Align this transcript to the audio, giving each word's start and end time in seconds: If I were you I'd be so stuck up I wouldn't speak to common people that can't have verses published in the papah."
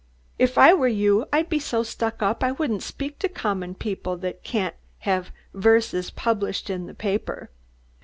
If 0.39 0.57
I 0.57 0.73
were 0.73 0.87
you 0.87 1.27
I'd 1.31 1.47
be 1.47 1.59
so 1.59 1.83
stuck 1.83 2.23
up 2.23 2.43
I 2.43 2.53
wouldn't 2.53 2.81
speak 2.81 3.19
to 3.19 3.29
common 3.29 3.75
people 3.75 4.17
that 4.17 4.43
can't 4.43 4.73
have 5.01 5.31
verses 5.53 6.09
published 6.09 6.71
in 6.71 6.87
the 6.87 6.95
papah." 6.95 7.49